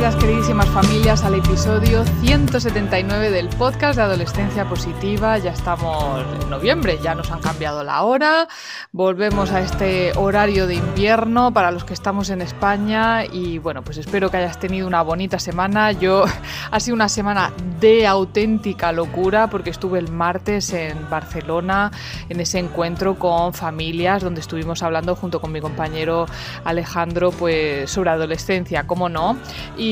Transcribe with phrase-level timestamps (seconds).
[0.00, 5.36] Bienvenidas queridísimas familias al episodio 179 del podcast de Adolescencia Positiva.
[5.36, 8.48] Ya estamos en noviembre, ya nos han cambiado la hora,
[8.92, 13.98] volvemos a este horario de invierno para los que estamos en España y bueno, pues
[13.98, 15.92] espero que hayas tenido una bonita semana.
[15.92, 16.24] Yo
[16.70, 21.90] ha sido una semana de auténtica locura porque estuve el martes en Barcelona
[22.30, 26.24] en ese encuentro con familias donde estuvimos hablando junto con mi compañero
[26.64, 29.36] Alejandro pues sobre adolescencia, cómo no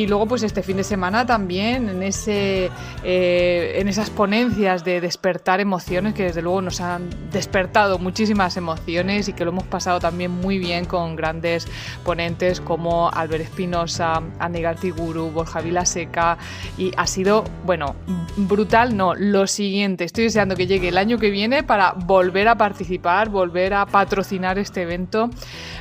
[0.07, 2.71] luego, pues este fin de semana también en, ese,
[3.03, 9.29] eh, en esas ponencias de despertar emociones, que desde luego nos han despertado muchísimas emociones
[9.29, 11.67] y que lo hemos pasado también muy bien con grandes
[12.05, 16.39] ponentes como Albert Espinosa, Anne Gartiguru, Borja Vilaseca.
[16.77, 17.97] Y ha sido, bueno,
[18.37, 20.05] brutal, no, lo siguiente.
[20.05, 24.59] Estoy deseando que llegue el año que viene para volver a participar, volver a patrocinar
[24.59, 25.31] este evento,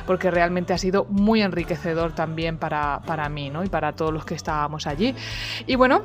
[0.06, 3.64] porque realmente ha sido muy enriquecedor también para, para mí, ¿no?
[3.64, 5.14] y para todos los que estábamos allí.
[5.66, 6.02] Y bueno,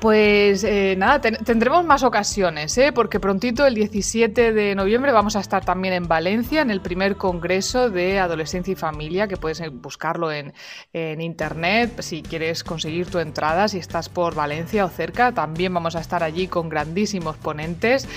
[0.00, 2.92] pues eh, nada, tendremos más ocasiones, ¿eh?
[2.92, 7.16] porque prontito, el 17 de noviembre, vamos a estar también en Valencia, en el primer
[7.16, 10.52] congreso de Adolescencia y Familia, que puedes buscarlo en,
[10.92, 15.32] internet si quieres conseguir tu entrada, si estás por Valencia o cerca.
[15.32, 18.08] También vamos a estar allí con grandísimos ponentes.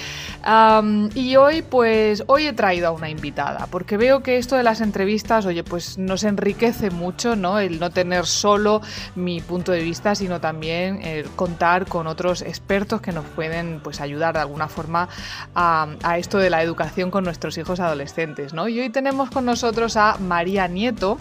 [1.16, 4.82] y hoy, pues, hoy he traído a una invitada, porque veo que esto de las
[4.82, 7.60] entrevistas, oye, pues nos enriquece mucho, ¿no?
[7.60, 8.82] El no tener solo
[9.16, 14.02] mi punto de vista, sino también el contar con otros expertos que nos pueden pues,
[14.02, 15.08] ayudar de alguna forma
[15.54, 15.88] a,
[16.18, 18.54] esto de la educación con nuestros hijos adolescentes.
[18.54, 18.68] ¿no?
[18.68, 21.18] Y hoy tenemos con nosotros a María Nieto,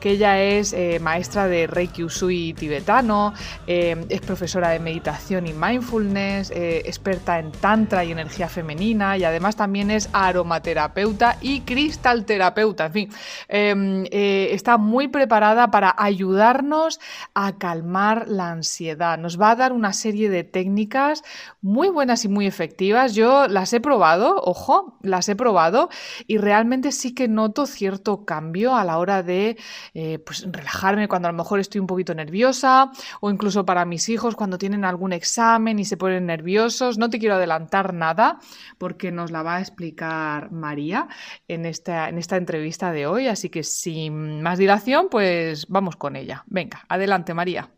[0.00, 3.34] que ella es eh, maestra de Reiki Usui tibetano,
[3.66, 9.24] eh, es profesora de meditación y mindfulness, eh, experta en tantra y energía femenina y
[9.24, 12.86] además también es aromaterapeuta y cristalterapeuta.
[12.86, 13.10] En fin,
[13.48, 17.00] em, está muy preparada para ayudarnos
[17.34, 19.18] a calmar la ansiedad.
[19.18, 21.22] Nos va a dar una serie de técnicas
[21.60, 23.14] muy buenas y muy efectivas.
[23.14, 25.88] Yo las he probado, ojo, las he probado
[26.26, 29.56] y realmente sí que noto cierto cambio a la hora de
[29.94, 32.90] eh, pues, relajarme cuando a lo mejor estoy un poquito nerviosa
[33.20, 36.98] o incluso para mis hijos cuando tienen algún examen y se ponen nerviosos.
[36.98, 38.38] No te quiero adelantar nada
[38.78, 41.08] porque nos la va a explicar María
[41.48, 43.26] en esta, en esta entrevista de hoy.
[43.26, 46.44] Así que sin más dilación, pues vamos con ella.
[46.46, 47.77] Venga, adelante María.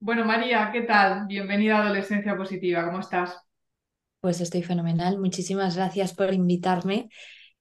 [0.00, 1.26] Bueno, María, ¿qué tal?
[1.26, 3.36] Bienvenida a Adolescencia Positiva, ¿cómo estás?
[4.20, 5.18] Pues estoy fenomenal.
[5.18, 7.08] Muchísimas gracias por invitarme.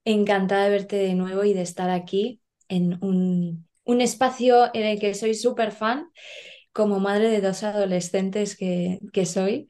[0.06, 5.00] Encantada de verte de nuevo y de estar aquí en un, un espacio en el
[5.00, 6.10] que soy súper fan,
[6.74, 9.68] como madre de dos adolescentes que, que soy,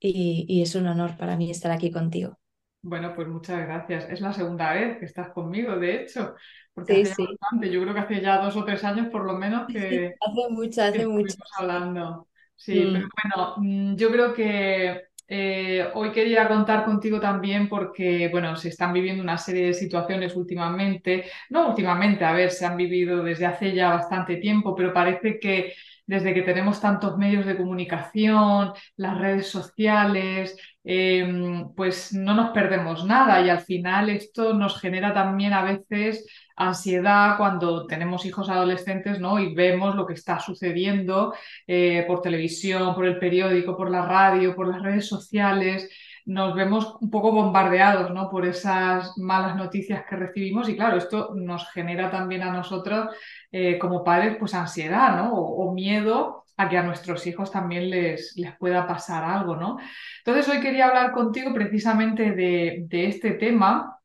[0.00, 2.38] y, y es un honor para mí estar aquí contigo.
[2.82, 4.08] Bueno, pues muchas gracias.
[4.08, 6.34] Es la segunda vez que estás conmigo, de hecho,
[6.78, 9.66] porque hace bastante, yo creo que hace ya dos o tres años por lo menos
[9.66, 11.36] que, hace mucho, hace mucho.
[11.58, 12.28] hablando.
[12.56, 13.10] Sí, pero mm.
[13.22, 18.92] bueno, mm, yo creo que eh, hoy quería contar contigo también porque, bueno, se están
[18.92, 23.74] viviendo una serie de situaciones últimamente, no últimamente, a ver, se han vivido desde hace
[23.74, 25.74] ya bastante tiempo, pero parece que
[26.08, 33.04] desde que tenemos tantos medios de comunicación, las redes sociales, em, pues no nos perdemos
[33.04, 36.26] nada y al final esto nos genera también a veces
[36.56, 39.38] ansiedad cuando tenemos hijos adolescentes ¿no?
[39.38, 41.34] y vemos lo que está sucediendo
[41.66, 45.90] eh, por televisión, por el periódico, por la radio, por las redes sociales
[46.28, 48.28] nos vemos un poco bombardeados ¿no?
[48.28, 53.16] por esas malas noticias que recibimos y claro, esto nos genera también a nosotros
[53.50, 55.32] eh, como padres pues ansiedad ¿no?
[55.32, 59.56] o, miedo a que a nuestros hijos también les, les pueda pasar algo.
[59.56, 59.78] ¿no?
[60.18, 63.98] Entonces hoy quería hablar contigo precisamente de, este tema.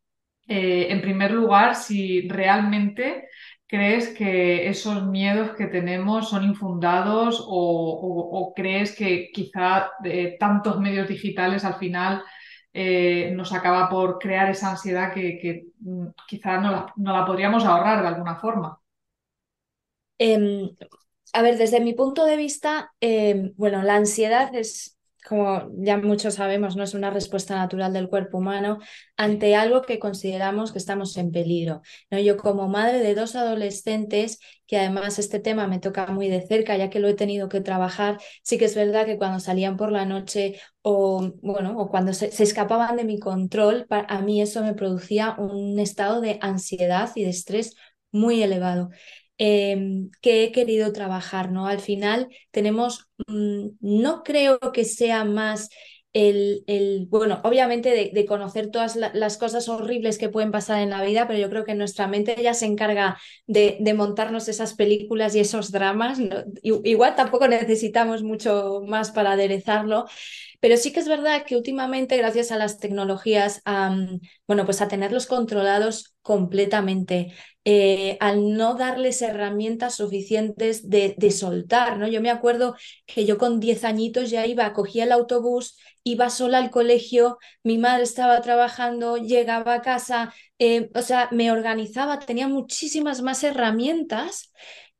[0.47, 3.27] Eh, en primer lugar, si realmente
[3.67, 11.07] crees que esos miedos que tenemos son infundados o, crees que quizá de tantos medios
[11.07, 12.23] digitales al final
[12.71, 18.07] eh, nos acaba por crear esa ansiedad que, mm, quizá no la, podríamos ahorrar de
[18.07, 18.79] alguna forma?
[20.17, 20.69] Em,
[21.33, 24.97] a ver, desde mi punto de vista, em, bueno, la ansiedad es
[25.27, 28.79] como ya muchos sabemos, no es una respuesta natural del cuerpo humano
[29.17, 31.81] ante algo que consideramos que estamos en peligro.
[32.11, 32.19] ¿no?
[32.19, 36.77] Yo como madre de dos adolescentes, que además este tema me toca muy de cerca,
[36.77, 39.91] ya que lo he tenido que trabajar, sí que es verdad que cuando salían por
[39.91, 44.73] la noche o, bueno, o cuando se, escapaban de mi control, a mí eso me
[44.73, 47.75] producía un estado de ansiedad y de estrés
[48.11, 48.89] muy elevado.
[49.39, 51.65] Em, que he querido trabajar, ¿no?
[51.67, 55.69] Al final tenemos, mm, no creo que sea más
[56.13, 61.03] el, el, bueno, obviamente de, conocer todas las cosas horribles que pueden pasar en la
[61.03, 65.35] vida, pero yo creo que nuestra mente ya se encarga de, de montarnos esas películas
[65.35, 66.19] y esos dramas.
[66.61, 70.05] Igual tampoco necesitamos mucho más para aderezarlo,
[70.63, 73.61] pero sí que es verdad que últimamente, gracias a las tecnologías,
[74.47, 77.33] bueno, pues a tenerlos controlados completamente,
[77.65, 82.07] eh, al no darles herramientas suficientes de, de, soltar, ¿no?
[82.07, 86.59] Yo me acuerdo que yo con 10 añitos ya iba, cogía el autobús, iba sola
[86.59, 92.47] al colegio, mi madre estaba trabajando, llegaba a casa, eh, o sea, me organizaba, tenía
[92.47, 94.53] muchísimas más herramientas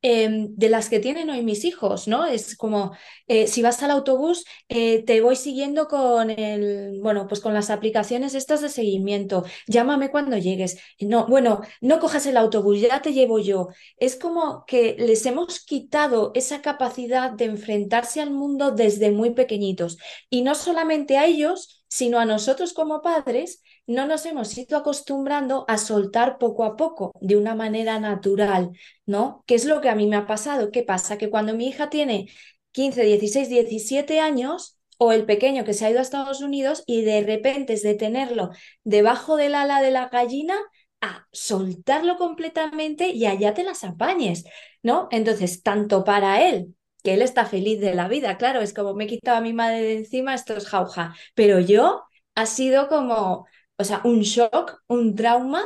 [0.06, 2.26] Em, de las que tienen hoy mis hijos, ¿no?
[2.26, 2.92] Es como,
[3.26, 7.70] eh, si vas al autobús, eh, te voy siguiendo con el, bueno, pues con las
[7.70, 10.78] aplicaciones estas de seguimiento, llámame cuando llegues.
[11.00, 13.68] No, bueno, no cojas el autobús, ya te llevo yo.
[13.96, 19.96] Es como que les hemos quitado esa capacidad de enfrentarse al mundo desde muy pequeñitos.
[20.28, 25.64] Y no solamente a ellos, sino a nosotros como padres, no nos hemos ido acostumbrando
[25.68, 28.70] a soltar poco a poco, de una manera natural,
[29.06, 29.44] ¿no?
[29.46, 30.70] ¿Qué es lo que a mí me ha pasado?
[30.70, 31.18] ¿Qué pasa?
[31.18, 32.28] Que cuando mi hija tiene
[32.72, 37.02] 15, 16, 17 años, o el pequeño que se ha ido a Estados Unidos y
[37.02, 38.50] de repente es de tenerlo
[38.84, 40.56] debajo del ala de la gallina
[41.00, 44.44] a soltarlo completamente y allá te las apañes,
[44.82, 45.08] ¿no?
[45.10, 49.04] Entonces, tanto para él, que él está feliz de la vida, claro, es como me
[49.04, 52.04] he quitado a mi madre de encima, esto es jauja, pero yo
[52.34, 55.64] ha sido como, o sea, un shock, un trauma,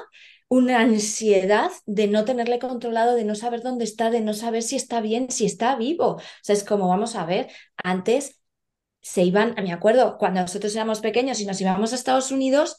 [0.49, 4.77] una ansiedad de no tenerle controlado, de no saber dónde está, de no saber si
[4.77, 6.17] está bien, si está vivo.
[6.17, 8.41] O sea, es como, vamos a ver, antes
[9.01, 12.79] se iban, me acuerdo, cuando nosotros éramos pequeños y nos íbamos a Estados Unidos,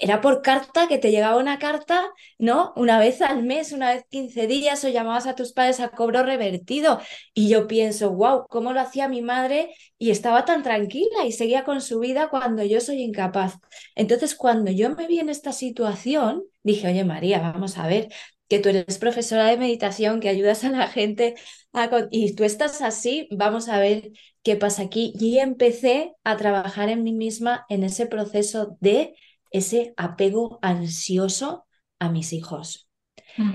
[0.00, 2.72] era por carta que te llegaba una carta, ¿no?
[2.76, 6.22] Una vez al mes, una vez 15 días, o llamabas a tus padres a cobro
[6.24, 7.00] revertido.
[7.32, 9.74] Y yo pienso, wow, ¿cómo lo hacía mi madre?
[9.98, 13.54] Y estaba tan tranquila y seguía con su vida cuando yo soy incapaz.
[13.94, 18.08] Entonces, cuando yo me vi en esta situación, dije, oye María, vamos a ver,
[18.48, 21.34] que tú eres profesora de meditación, que ayudas a la gente
[21.72, 21.88] a...
[22.10, 24.10] y tú estás así, vamos a ver
[24.42, 25.12] qué pasa aquí.
[25.18, 29.14] Y empecé a trabajar en mí misma en ese proceso de
[29.54, 31.66] ese apego ansioso
[32.00, 32.90] a mis hijos.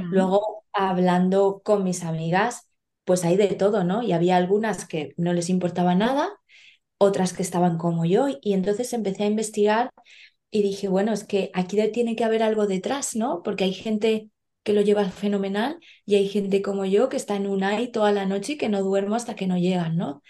[0.09, 2.69] Luego, hablando con mis amigas,
[3.05, 4.03] pues hay de todo, ¿no?
[4.03, 6.29] Y había algunas que no les importaba nada,
[6.97, 9.91] otras que estaban como yo, y entonces empecé a investigar
[10.51, 13.43] y dije, bueno, es que aquí tiene que haber algo detrás, ¿no?
[13.43, 14.29] Porque hay gente
[14.63, 18.11] que lo lleva fenomenal y hay gente como yo que está en un AI toda
[18.11, 20.23] la noche y que no duermo hasta que no llegan, ¿no?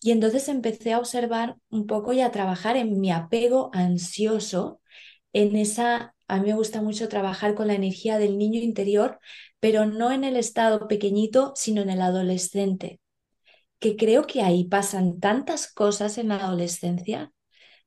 [0.00, 4.81] Y entonces empecé a observar un poco y a trabajar en mi apego ansioso
[5.32, 9.18] en esa, a mí me gusta mucho trabajar con la energía del niño interior,
[9.60, 13.00] pero no en el estado pequeñito, sino en el adolescente,
[13.78, 17.32] que creo que ahí pasan tantas cosas en la adolescencia,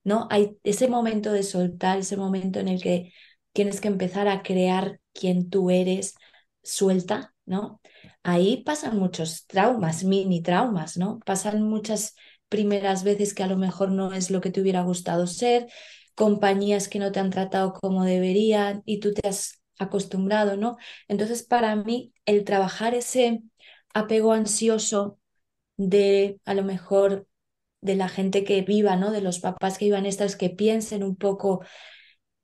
[0.03, 0.27] ¿no?
[0.31, 3.13] Hay ese momento de soltar, ese momento en el que
[3.53, 6.15] tienes que empezar a crear quien tú eres,
[6.63, 7.81] suelta, ¿no?
[8.23, 11.19] Ahí pasan muchos traumas, mini traumas, ¿no?
[11.25, 12.15] Pasan muchas
[12.49, 15.67] primeras veces que a lo mejor no es lo que te hubiera gustado ser,
[16.15, 20.77] compañías que no te han tratado como deberían y tú te has acostumbrado, ¿no?
[21.07, 23.43] Entonces, para mí, el trabajar ese
[23.93, 25.19] apego ansioso
[25.77, 27.27] de a lo mejor
[27.81, 29.11] de la gente que viva, ¿no?
[29.11, 31.63] De los papás que vivan estas, que piensen un poco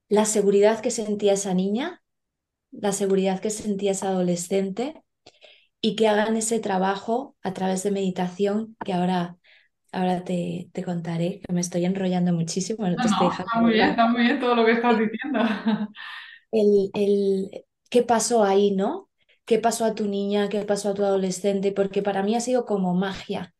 [0.09, 2.03] la seguridad que sentía esa niña,
[2.71, 5.01] la seguridad que sentía esa adolescente
[5.81, 9.37] y que hagan ese trabajo a través de meditación que ahora
[9.91, 12.87] Ahora te, te, contaré, que me estoy enrollando muchísimo.
[12.87, 15.39] No, está muy bien, está muy bien todo lo que estás diciendo.
[16.53, 19.09] El, el, ¿Qué pasó ahí, no?
[19.45, 20.49] ¿Qué pasó a tu niña?
[20.49, 21.71] ¿Qué pasó a tu adolescente?
[21.71, 23.53] Porque para mí ha sido como magia.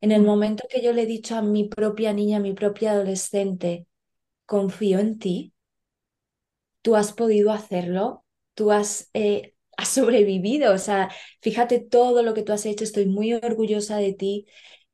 [0.00, 0.26] En el mm.
[0.26, 3.86] momento que yo le he dicho a mi propia niña, a mi propia adolescente,
[4.46, 5.54] confío en ti,
[6.82, 10.72] tú has podido hacerlo, tú has, eh, has sobrevivido.
[10.74, 14.46] O sea, fíjate todo lo que tú has hecho, estoy muy orgullosa de ti.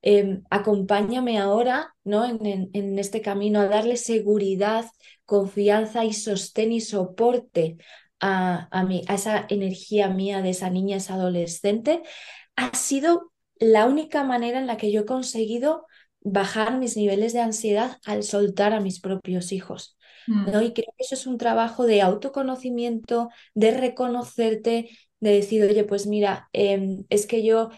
[0.07, 2.27] Em, acompáñame ahora ¿no?
[2.27, 4.85] En, en, este camino a darle seguridad,
[5.25, 7.79] confianza y sostén y soporte
[8.21, 12.03] a, a, a esa energía mía de esa niña, esa adolescente,
[12.55, 15.87] ha sido la única manera en la que yo he conseguido
[16.21, 19.97] bajar mis niveles de ansiedad al soltar a mis propios hijos.
[20.27, 20.53] Mm.
[20.53, 20.61] ¿no?
[20.61, 26.07] Y creo que eso es un trabajo de autoconocimiento, de reconocerte, de decir, oye, pues
[26.07, 27.71] mira, em, es que yo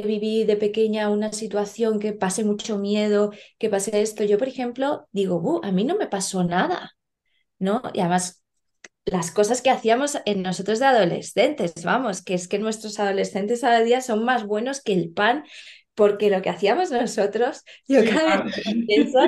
[0.00, 4.24] viví de pequeña una situación que pasé mucho miedo, que pasé esto.
[4.24, 6.96] Yo, por ejemplo, digo, a mí no me pasó nada,
[7.58, 7.82] ¿no?
[7.92, 8.42] Y además,
[9.04, 13.80] las cosas que hacíamos en nosotros de adolescentes, vamos, que es que nuestros adolescentes a
[13.80, 15.44] día son más buenos que el pan,
[15.94, 18.54] porque lo que hacíamos nosotros, yo cada vez
[18.86, 19.18] pienso,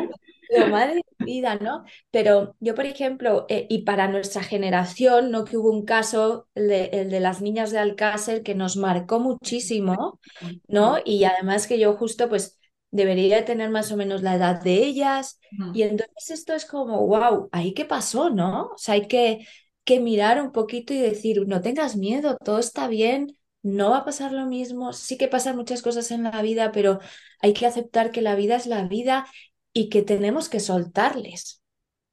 [0.70, 1.84] madre vida, ¿no?
[2.10, 5.44] Pero yo, por ejemplo, eh, y para nuestra generación, ¿no?
[5.44, 10.20] Que hubo un caso, el de, las niñas de Alcácer, que nos marcó muchísimo,
[10.68, 10.98] ¿no?
[11.04, 12.58] Y además que yo justo, pues,
[12.90, 15.40] debería tener más o menos la edad de ellas.
[15.72, 18.68] Y entonces esto es como, wow, ahí qué pasó, ¿no?
[18.74, 19.46] O sea, hay que,
[19.84, 24.04] que mirar un poquito y decir, no tengas miedo, todo está bien, no va a
[24.04, 27.00] pasar lo mismo, sí que pasan muchas cosas en la vida, pero
[27.40, 29.26] hay que aceptar que la vida es la vida
[29.74, 31.62] y que tenemos que soltarles.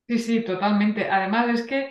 [0.08, 1.10] Sí, sí, totalmente.
[1.10, 1.90] Además es que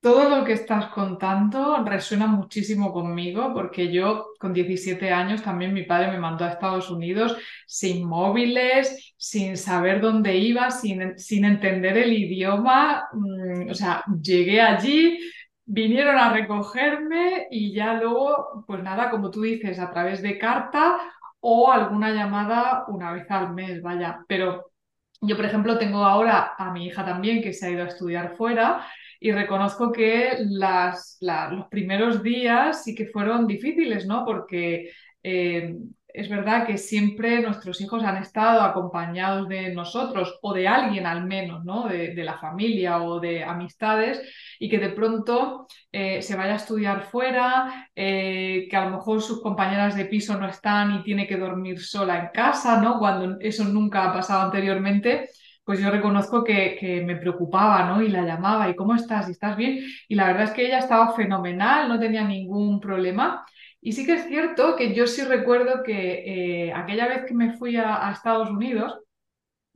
[0.00, 5.82] todo lo que estás contando resuena muchísimo conmigo porque yo con 17 años también mi
[5.84, 7.36] padre me mandó a Estados Unidos
[7.66, 13.08] sin móviles, sin saber dónde iba, sin, sin entender el idioma.
[13.12, 15.18] Mm, o sea, llegué allí,
[15.64, 20.98] vinieron a recogerme y ya luego, pues nada, como tú dices, a través de carta
[21.40, 24.24] o alguna llamada una vez al mes, vaya.
[24.28, 24.72] Pero
[25.20, 28.36] yo, por ejemplo, tengo ahora a mi hija también que se ha ido a estudiar
[28.36, 28.86] fuera
[29.20, 34.24] y reconozco que las, los primeros días sí que fueron difíciles, ¿no?
[34.24, 34.90] Porque
[35.22, 35.74] eh,
[36.08, 41.26] es verdad que siempre nuestros hijos han estado acompañados de nosotros o de alguien al
[41.26, 41.86] menos, ¿no?
[41.86, 44.20] De, la familia o de amistades
[44.58, 49.22] y que de pronto eh, se vaya a estudiar fuera, eh, que a lo mejor
[49.22, 52.98] sus compañeras de piso no están y tiene que dormir sola en casa, ¿no?
[52.98, 55.28] Cuando eso nunca ha pasado anteriormente
[55.68, 58.00] pues yo reconozco que, me preocupaba, ¿no?
[58.00, 59.28] Y la llamaba, ¿y cómo estás?
[59.28, 59.84] ¿Y estás bien?
[60.08, 63.44] Y la verdad es que ella estaba fenomenal, no tenía ningún problema.
[63.88, 67.56] Y sí que es cierto que yo sí recuerdo que eh, aquella vez que me
[67.56, 69.00] fui a, Estados Unidos,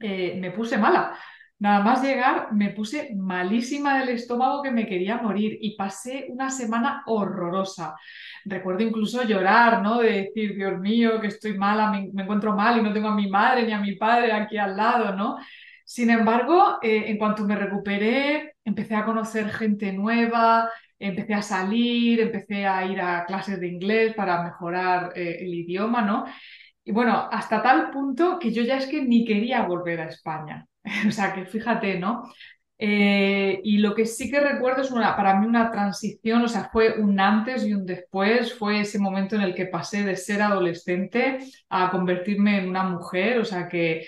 [0.00, 1.16] eh, me puse mala.
[1.59, 6.50] Nada más llegar, me puse malísima del estómago que me quería morir y pasé una
[6.50, 7.97] semana horrorosa.
[8.45, 10.00] Recuerdo incluso llorar, ¿no?
[10.00, 13.31] De decir, Dios mío, que estoy mala, me, encuentro mal y no tengo a mi
[13.31, 15.38] madre ni a mi padre aquí al lado, ¿no?
[15.87, 20.69] Sin embargo, eh, en cuanto me recuperé, empecé a conocer gente nueva,
[21.03, 26.03] empecé a salir, empecé a ir a clases de inglés para mejorar eh, el idioma,
[26.03, 26.25] ¿no?
[26.85, 30.67] Y bueno, hasta tal punto que yo ya es que ni quería volver a España.
[31.09, 32.23] o sea, que fíjate, ¿no?
[32.79, 36.69] Eh, y lo que sí que recuerdo es una, para mí una transición, o sea,
[36.73, 40.43] fue un antes y un después, fue ese momento en el que pasé de ser
[40.43, 44.07] adolescente a convertirme en una mujer, o sea que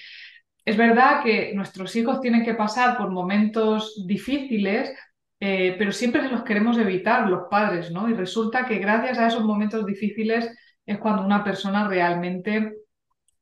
[0.64, 4.92] es verdad que nuestros hijos tienen que pasar por momentos difíciles,
[5.40, 8.08] eh, pero siempre se los queremos evitar los padres, ¿no?
[8.08, 10.48] Y resulta que gracias a esos momentos difíciles
[10.86, 12.72] es cuando una persona realmente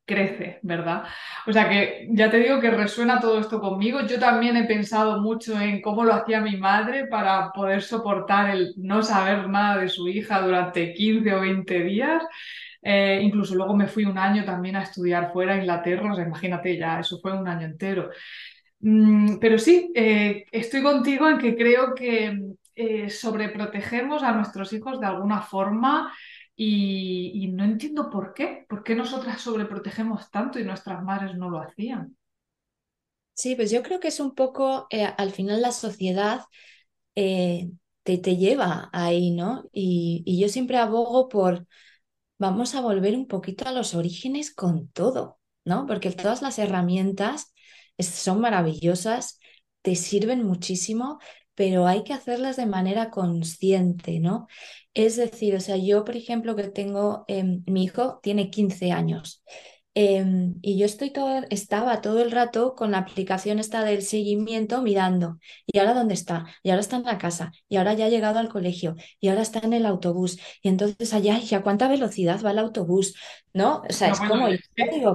[0.05, 1.03] crece, ¿verdad?
[1.47, 4.01] O sea que ya te digo que resuena todo esto conmigo.
[4.05, 8.73] Yo también he pensado mucho en cómo lo hacía mi madre para poder soportar el
[8.77, 12.23] no saber nada de su hija durante 15 o 20 días.
[12.81, 16.25] Eh, incluso luego me fui un año también a estudiar fuera a Inglaterra, o sea,
[16.25, 18.09] imagínate ya, eso fue un año entero.
[18.85, 22.37] Mm, pero sí, eh, estoy contigo en que creo que
[22.75, 26.13] eh, sobreprotegemos a nuestros hijos de alguna forma
[26.53, 28.65] y, no entiendo por qué.
[28.67, 32.17] ¿Por qué nosotras sobreprotegemos tanto y nuestras madres no lo hacían?
[33.33, 36.41] Sí, pues yo creo que es un poco, eh, al final la sociedad
[37.15, 37.71] te,
[38.03, 39.63] te, lleva ahí, ¿no?
[39.71, 41.65] Y, y yo siempre abogo por,
[42.37, 45.85] vamos a volver un poquito a los orígenes con todo, ¿no?
[45.85, 47.53] Porque todas las herramientas
[47.99, 49.39] son maravillosas,
[49.81, 51.19] te sirven muchísimo,
[51.55, 54.47] pero hay que hacerlas de manera consciente, ¿no?
[54.93, 59.43] Es decir, o sea, yo, por ejemplo, que tengo, em, mi hijo tiene 15 años
[59.95, 64.81] Em, y yo estoy todo, estaba todo el rato con la aplicación esta del seguimiento
[64.81, 65.37] mirando.
[65.67, 66.45] ¿Y ahora dónde está?
[66.63, 67.51] Y ahora está en la casa.
[67.69, 68.95] Y ahora ya ha llegado al colegio.
[69.19, 70.39] Y ahora está en el autobús.
[70.63, 73.15] Y entonces allá, ¿y a cuánta velocidad va el autobús?
[73.53, 73.83] ¿No?
[73.87, 74.49] O sea, es como...
[74.49, 74.57] yo,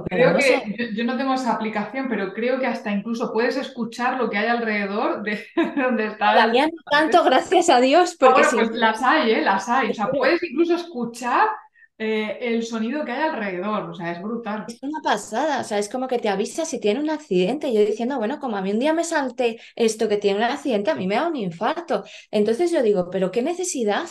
[0.05, 4.29] creo que yo, no tengo esa aplicación, pero creo que hasta incluso puedes escuchar lo
[4.29, 5.43] que hay alrededor de
[5.75, 6.35] donde está.
[6.35, 8.13] Todavía tanto, gracias a Dios.
[8.13, 9.41] Ah, porque pues las hay, ¿eh?
[9.41, 9.89] Las hay.
[9.89, 11.49] O sea, puedes incluso escuchar
[11.99, 14.65] eh, el sonido que hay alrededor, o sea, es brutal.
[14.67, 17.73] Es una pasada, o sea, es como que te avisa si tiene un accidente.
[17.73, 20.91] Yo diciendo, bueno, como a mí un día me salte esto que tiene un accidente,
[20.91, 22.03] a mí me da un infarto.
[22.31, 24.07] Entonces yo digo, pero ¿qué necesidad?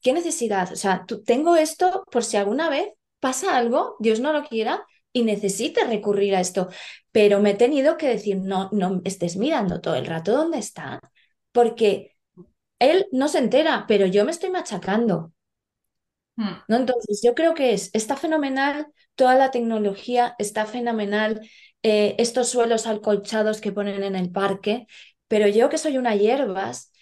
[0.00, 0.72] ¿Qué necesidad?
[0.72, 2.88] O sea, tengo esto por si alguna vez
[3.20, 6.68] pasa algo, Dios no lo quiera, y necesite recurrir a esto,
[7.12, 11.00] pero me he tenido que decir, no, no estés mirando todo el rato dónde está,
[11.52, 12.16] porque
[12.78, 15.32] él no se entera, pero yo me estoy machacando.
[16.36, 16.54] Hmm.
[16.68, 16.76] ¿No?
[16.76, 21.40] Entonces, yo creo que es, está fenomenal toda la tecnología, está fenomenal
[21.82, 24.86] eh, estos suelos alcolchados que ponen en el parque,
[25.28, 26.92] pero yo que soy una hierbas,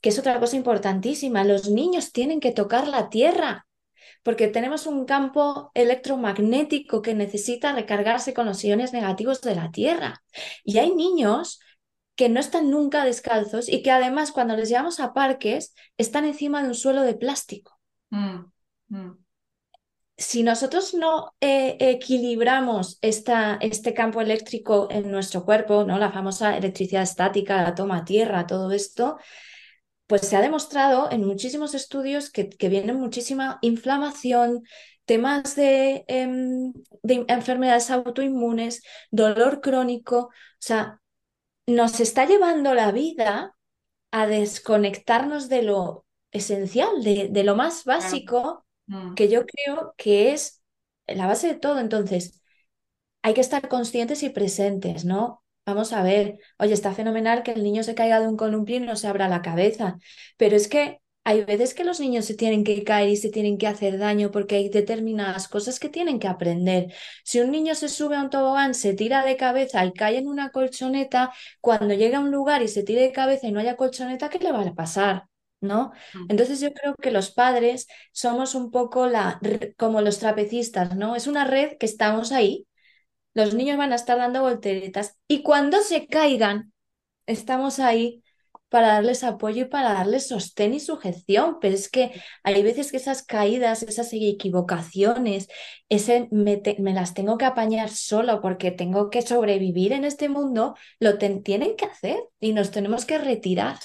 [0.00, 3.66] que es otra cosa importantísima, los niños tienen que tocar la tierra,
[4.22, 10.22] porque tenemos un campo electromagnético que necesita recargarse con los iones negativos de la tierra.
[10.64, 11.60] Y hay niños
[12.16, 16.62] que no están nunca descalzos y que además cuando les llevamos a parques están encima
[16.62, 17.78] de un suelo de plástico.
[18.10, 18.46] Mm,
[18.88, 19.26] mm.
[20.18, 25.98] Si nosotros no eh, equilibramos esta, este campo eléctrico en nuestro cuerpo, ¿no?
[25.98, 29.18] la famosa electricidad estática, la toma tierra, todo esto,
[30.06, 34.62] pues se ha demostrado en muchísimos estudios que, que viene muchísima inflamación,
[35.04, 41.00] temas de, em, de enfermedades autoinmunes, dolor crónico, o sea,
[41.66, 43.56] nos está llevando la vida
[44.10, 49.14] a desconectarnos de lo esencial, de, de lo más básico, mm.
[49.14, 50.62] que yo creo que es
[51.06, 51.78] la base de todo.
[51.80, 52.42] Entonces,
[53.22, 55.42] hay que estar conscientes y presentes, ¿no?
[55.66, 58.80] Vamos a ver, oye, está fenomenal que el niño se caiga de un columpio y
[58.80, 59.98] no se abra la cabeza,
[60.36, 63.58] pero es que hay veces que los niños se tienen que caer y se tienen
[63.58, 66.94] que hacer daño porque hay determinadas cosas que tienen que aprender.
[67.24, 70.28] Si un niño se sube a un tobogán, se tira de cabeza y cae en
[70.28, 73.76] una colchoneta, cuando llega a un lugar y se tire de cabeza y no haya
[73.76, 75.24] colchoneta, ¿qué le va a pasar?
[75.60, 75.92] ¿No?
[76.28, 79.40] Entonces yo creo que los padres somos un poco la,
[79.78, 81.16] como los trapecistas, ¿no?
[81.16, 82.66] Es una red que estamos ahí,
[83.34, 86.72] los niños van a estar dando volteretas y cuando se caigan,
[87.26, 88.22] estamos ahí
[88.68, 92.96] para darles apoyo y para darles sostén y sujeción, pero es que hay veces que
[92.96, 95.48] esas caídas, esas equivocaciones,
[95.88, 96.60] ese me,
[96.92, 101.84] las tengo que apañar solo porque tengo que sobrevivir en este mundo, lo tienen que
[101.84, 103.78] hacer y nos tenemos que retirar,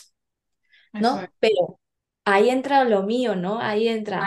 [0.94, 1.22] ¿no?
[1.40, 1.80] Pero
[2.26, 3.60] ahí entra lo mío, ¿no?
[3.60, 4.22] Ahí entra.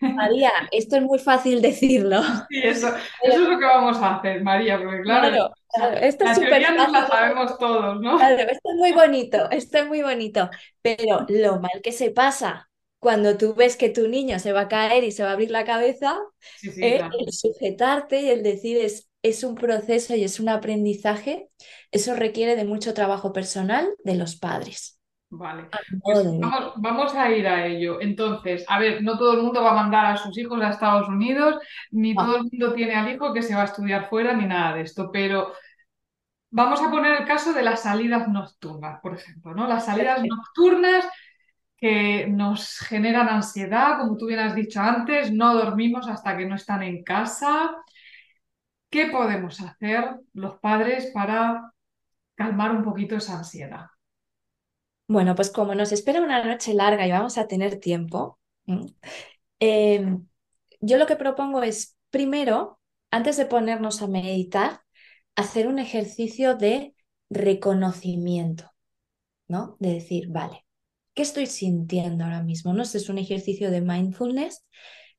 [0.00, 2.22] María, esto es muy fácil decirlo.
[2.48, 2.88] Sí, eso,
[3.22, 5.52] eso, es lo que vamos a hacer, María, porque claro,
[6.00, 8.18] esto la es teoría nos la sabemos todos, ¿no?
[8.18, 10.50] Claro, esto es muy bonito, esto es muy bonito,
[10.82, 14.68] pero lo mal que se pasa cuando tú ves que tu niño se va a
[14.68, 16.16] caer y se va a abrir la cabeza,
[16.62, 21.48] eh, el sujetarte y el decir es, es un proceso y es un aprendizaje,
[21.90, 25.00] eso requiere de mucho trabajo personal de los padres.
[25.34, 25.66] Vale,
[26.02, 26.28] pues
[26.76, 28.02] vamos, a ir a ello.
[28.02, 31.08] Entonces, a ver, no todo el mundo va a mandar a sus hijos a Estados
[31.08, 31.56] Unidos,
[31.90, 34.74] ni todo el mundo tiene al hijo que se va a estudiar fuera, ni nada
[34.74, 35.54] de esto, pero
[36.50, 39.66] vamos a poner el caso de las salidas nocturnas, por ejemplo, ¿no?
[39.66, 41.06] Las salidas nocturnas
[41.78, 46.56] que nos generan ansiedad, como tú bien has dicho antes, no dormimos hasta que no
[46.56, 47.74] están en casa.
[48.90, 51.72] ¿Qué podemos hacer los padres para
[52.34, 53.86] calmar un poquito esa ansiedad?
[55.12, 58.38] Bueno, pues como nos espera una noche larga y vamos a tener tiempo,
[59.60, 60.26] em,
[60.80, 64.80] yo lo que propongo es, primero, antes de ponernos a meditar,
[65.36, 66.94] hacer un ejercicio de
[67.28, 68.70] reconocimiento,
[69.48, 69.76] ¿no?
[69.80, 70.64] De decir, vale,
[71.14, 72.72] ¿qué estoy sintiendo ahora mismo?
[72.72, 72.82] ¿No?
[72.82, 74.64] Este es un ejercicio de mindfulness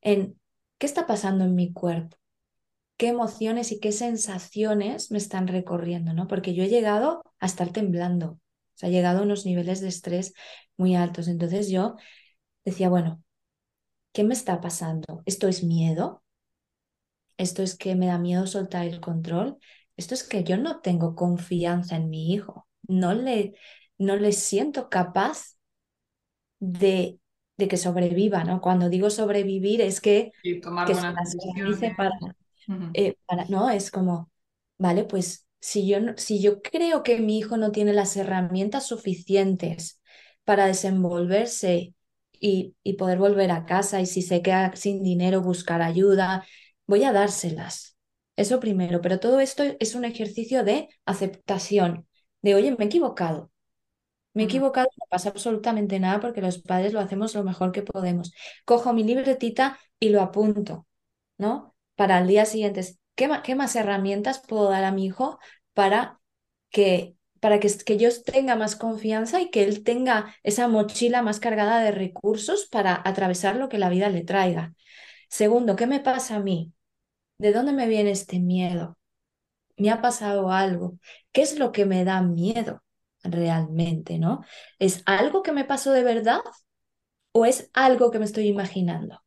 [0.01, 0.39] en
[0.79, 2.17] qué está pasando en mi cuerpo,
[2.97, 6.27] qué emociones y qué sensaciones me están recorriendo, ¿no?
[6.27, 8.39] Porque yo he llegado a estar temblando,
[8.75, 10.33] se ha llegado a unos niveles de estrés
[10.77, 11.27] muy altos.
[11.27, 11.95] Entonces yo
[12.65, 13.23] decía, bueno,
[14.13, 15.23] ¿qué me está pasando?
[15.25, 16.23] ¿Esto es miedo?
[17.38, 19.57] ¿Esto es que me da miedo soltar el control?
[19.97, 22.67] Esto es que yo no tengo confianza en mi hijo.
[22.88, 23.55] No le,
[23.97, 25.55] no le siento capaz
[26.59, 27.19] de,
[27.57, 28.62] de que sobreviva, ¿no?
[28.62, 30.31] Cuando digo sobrevivir es que,
[30.62, 32.12] tomar que se para,
[32.93, 34.31] eh, para, no, es como,
[34.77, 40.02] vale, pues si yo, si yo creo que mi hijo no tiene las herramientas suficientes
[40.43, 41.93] para desenvolverse
[42.39, 46.45] y, y poder volver a casa y si se queda sin dinero buscar ayuda,
[46.86, 47.97] voy a dárselas.
[48.36, 52.08] Eso primero, pero todo esto es un ejercicio de aceptación,
[52.41, 53.49] de, oye, me he equivocado.
[54.34, 57.84] Me he equivocado, no pasa absolutamente nada porque los padres lo hacemos lo mejor que
[57.84, 58.34] podemos.
[58.65, 60.88] Cojo mi libretita y lo apunto,
[61.38, 61.76] ¿no?
[61.95, 62.82] Para el día siguiente,
[63.15, 65.39] ¿qué, más herramientas puedo dar a mi hijo
[65.73, 66.19] para
[66.69, 71.39] que, para que, que yo tenga más confianza y que él tenga esa mochila más
[71.39, 74.73] cargada de recursos para atravesar lo que la vida le traiga?
[75.30, 76.73] Segundo, ¿qué me pasa a mí?
[77.39, 78.97] ¿De dónde me viene este miedo?
[79.78, 80.99] ¿Me ha pasado algo?
[81.32, 82.84] ¿Qué es lo que me da miedo
[83.23, 84.41] realmente, no?
[84.80, 86.41] ¿Es algo que me pasó de verdad
[87.34, 89.22] o es algo que me estoy imaginando?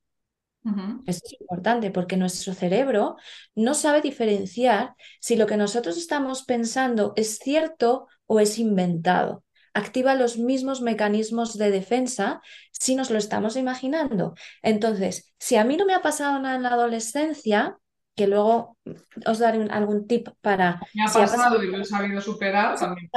[1.07, 3.17] Esto es importante porque nuestro cerebro
[3.55, 9.45] no sabe diferenciar si lo que nosotros estamos pensando es cierto o es inventado.
[9.75, 12.41] Activa los mismos mecanismos de defensa
[12.73, 14.35] si nos lo estamos imaginando.
[14.63, 17.79] Entonces, si a mí no me ha pasado nada en la adolescencia,
[18.17, 18.79] que luego
[19.27, 20.81] os daré algún tip para...
[20.95, 23.11] Me ha pasado, y lo he sabido superar también.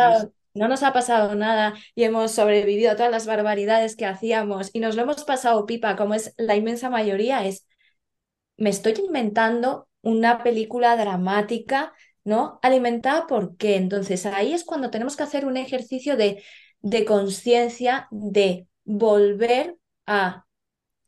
[0.53, 4.79] No nos ha pasado nada y hemos sobrevivido a todas las barbaridades que hacíamos y
[4.79, 7.65] nos lo hemos pasado pipa, como es la inmensa mayoría, es,
[8.57, 12.59] me estoy inventando una película dramática, ¿no?
[12.61, 13.75] Alimentada por qué.
[13.75, 16.43] Entonces ahí es cuando tenemos que hacer un ejercicio de,
[16.81, 20.45] de conciencia, de volver a...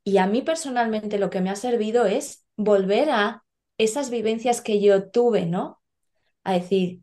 [0.04, 3.43] Y a mí personalmente lo que me ha servido es volver a
[3.77, 5.82] esas vivencias que yo tuve, ¿no?
[6.43, 7.01] A decir,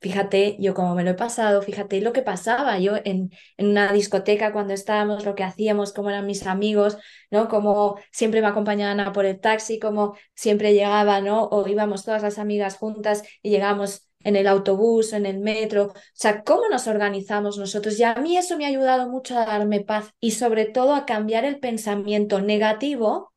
[0.00, 3.92] fíjate yo cómo me lo he pasado, fíjate lo que pasaba yo en, en, una
[3.92, 6.98] discoteca cuando estábamos, lo que hacíamos, cómo eran mis amigos,
[7.30, 7.48] ¿no?
[7.48, 11.44] Como siempre me acompañaban a por el taxi, como siempre llegaba, ¿no?
[11.44, 15.94] O íbamos todas las amigas juntas y llegamos en el autobús, en el metro, o
[16.12, 17.98] sea, cómo nos organizamos nosotros.
[17.98, 21.06] Y a mí eso me ha ayudado mucho a darme paz y sobre todo a
[21.06, 23.32] cambiar el pensamiento negativo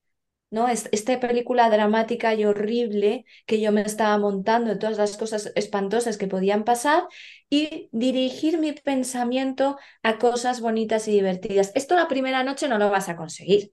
[0.52, 0.68] ¿no?
[0.68, 6.28] Esta película dramática y horrible que yo me estaba montando todas las cosas espantosas que
[6.28, 7.06] podían pasar
[7.50, 11.72] y dirigir mi pensamiento a cosas bonitas y divertidas.
[11.74, 13.72] Esto la primera noche no lo vas a conseguir,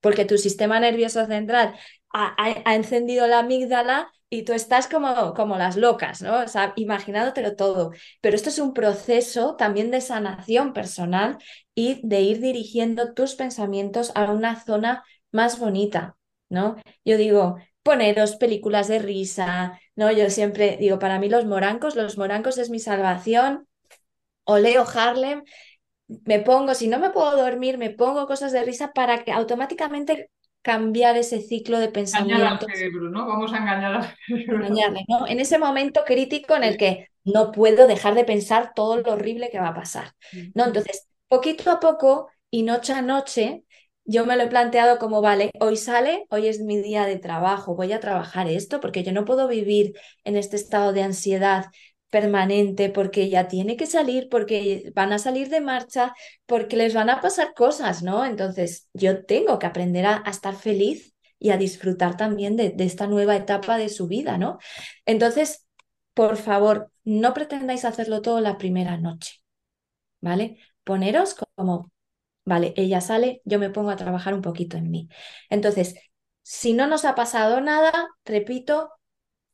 [0.00, 1.74] porque tu sistema nervioso central
[2.12, 6.40] ha, encendido la amígdala y tú estás como, como las locas, ¿no?
[6.40, 7.92] O sea, imaginándotelo todo.
[8.20, 11.38] Pero esto es un proceso también de sanación personal
[11.74, 16.17] y de ir dirigiendo tus pensamientos a una zona más bonita,
[16.48, 16.76] ¿no?
[17.04, 20.10] Yo digo, poneros películas de risa, ¿no?
[20.12, 23.66] Yo siempre digo, para mí los morancos, los morancos es mi salvación,
[24.44, 25.42] o leo Harlem,
[26.24, 30.30] me pongo, si no me puedo dormir, me pongo cosas de risa para que automáticamente
[30.62, 32.42] cambiar ese ciclo de pensamiento.
[32.42, 33.26] Engañar al cerebro, ¿no?
[33.26, 34.68] Vamos a engañar al cerebro.
[35.08, 35.26] ¿no?
[35.26, 39.50] En ese momento crítico en el que no puedo dejar de pensar todo lo horrible
[39.50, 40.12] que va a pasar,
[40.54, 40.64] ¿no?
[40.64, 43.64] Entonces, poquito a poco y noche a noche,
[44.08, 47.76] yo me lo he planteado como, vale, hoy sale, hoy es mi día de trabajo,
[47.76, 49.92] voy a trabajar esto porque yo no puedo vivir
[50.24, 51.66] en este estado de ansiedad
[52.08, 56.14] permanente porque ya tiene que salir, porque van a salir de marcha,
[56.46, 58.24] porque les van a pasar cosas, ¿no?
[58.24, 63.06] Entonces yo tengo que aprender a, estar feliz y a disfrutar también de, de esta
[63.08, 64.58] nueva etapa de su vida, ¿no?
[65.04, 65.66] Entonces,
[66.14, 69.42] por favor, no pretendáis hacerlo todo la primera noche,
[70.22, 70.56] ¿vale?
[70.82, 71.90] Poneros como
[72.48, 75.08] Vale, ella sale, yo me pongo a trabajar un poquito en mí.
[75.50, 75.96] Entonces,
[76.42, 77.92] si no nos ha pasado nada,
[78.24, 78.90] repito,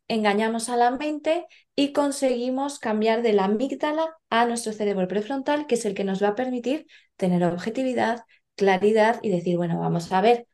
[0.08, 5.76] engañamos a la mente y conseguimos cambiar de la amígdala a nuestro cerebro prefrontal, que
[5.76, 8.22] es el que nos va a permitir tener objetividad,
[8.56, 10.46] claridad y decir, bueno, vamos a ver,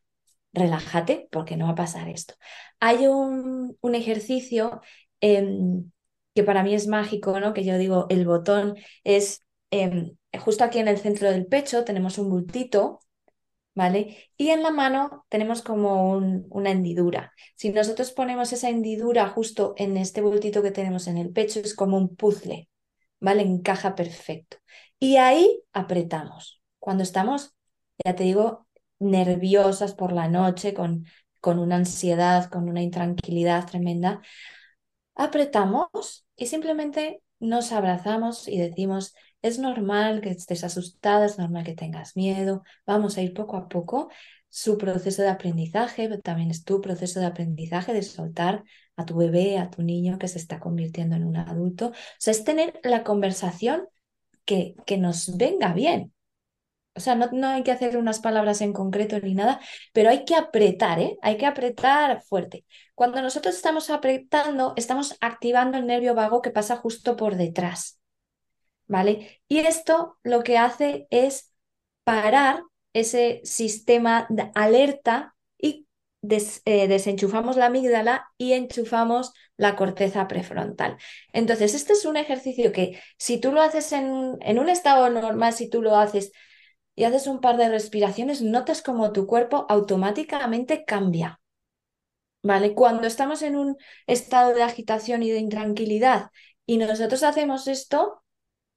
[0.53, 2.35] relájate porque no va a pasar esto.
[2.81, 4.81] Hay un, un ejercicio
[5.21, 5.91] em,
[6.35, 7.55] que para mí es mágico, ¿no?
[7.55, 12.19] Que yo digo, el botón es em, justo aquí en el centro del pecho tenemos
[12.19, 13.01] un bultito,
[13.75, 14.31] ¿vale?
[14.37, 17.33] Y en la mano tenemos como una hendidura.
[17.57, 21.75] Si nosotros ponemos esa hendidura justo en este bultito que tenemos en el pecho, es
[21.75, 22.69] como un puzzle,
[23.21, 23.43] ¿vale?
[23.43, 24.59] Encaja perfecto.
[24.99, 26.63] Y ahí apretamos.
[26.79, 27.55] Cuando estamos,
[28.05, 28.67] ya te digo,
[28.99, 31.07] nerviosas por la noche, con,
[31.41, 34.21] con una ansiedad, con una intranquilidad tremenda,
[35.15, 41.75] apretamos y simplemente nos abrazamos y decimos, es normal que estés asustada, es normal que
[41.75, 44.11] tengas miedo, vamos a ir poco a poco.
[44.49, 48.65] Su proceso de aprendizaje, también es tu proceso de aprendizaje de soltar
[48.97, 51.89] a tu bebé, a tu niño que se está convirtiendo en un adulto.
[51.89, 53.87] O sea, es tener la conversación
[54.45, 56.13] que, que nos venga bien.
[56.97, 59.61] O sea, no, no, hay que hacer unas palabras en concreto ni nada,
[59.93, 61.17] pero hay que apretar, ¿eh?
[61.23, 62.65] Hay que apretar fuerte.
[62.95, 68.00] Cuando nosotros estamos apretando, estamos activando el nervio vago que pasa justo por detrás.
[68.91, 69.41] ¿Vale?
[69.49, 71.55] Y esto lo que hace es
[72.03, 75.87] parar ese sistema de alerta y
[76.65, 80.97] eh, desenchufamos la amígdala y enchufamos la corteza prefrontal.
[81.33, 85.53] Entonces, este es un ejercicio que si tú lo haces en, en un estado normal,
[85.53, 86.33] si tú lo haces
[86.97, 91.41] y haces un par de respiraciones, notas como tu cuerpo automáticamente cambia.
[92.43, 92.75] ¿Vale?
[92.75, 93.77] Cuando estamos en un
[94.09, 96.31] estado de agitación y de intranquilidad
[96.67, 98.21] y nosotros hacemos esto,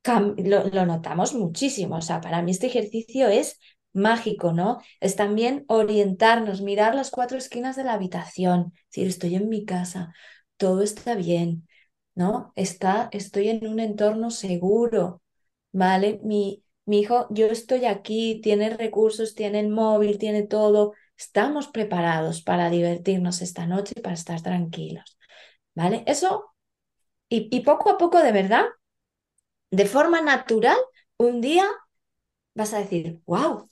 [0.06, 1.98] lo, notamos muchísimo.
[1.98, 3.60] O sea, para mí este ejercicio es
[3.94, 4.82] mágico, ¿no?
[5.00, 10.14] Es también orientarnos, mirar las cuatro esquinas de la habitación, decir, estoy en mi casa,
[10.58, 11.68] todo está bien,
[12.16, 12.54] ¿no?
[12.56, 15.22] Está, estoy en un entorno seguro,
[15.72, 16.20] ¿vale?
[16.24, 22.70] Mi, hijo, yo estoy aquí, tiene recursos, tiene el móvil, tiene todo, estamos preparados para
[22.70, 25.18] divertirnos esta noche y para estar tranquilos.
[25.76, 26.04] ¿Vale?
[26.08, 26.46] Eso,
[27.30, 28.66] y poco a poco, de verdad,
[29.74, 30.78] de forma natural,
[31.18, 31.66] un día
[32.54, 33.70] vas a decir, wow,